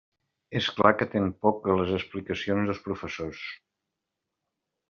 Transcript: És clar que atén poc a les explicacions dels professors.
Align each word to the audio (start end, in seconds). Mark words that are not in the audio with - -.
És 0.59 0.69
clar 0.77 0.91
que 1.01 1.07
atén 1.09 1.27
poc 1.47 1.69
a 1.73 1.77
les 1.81 1.93
explicacions 1.99 2.71
dels 2.71 2.83
professors. 2.89 3.47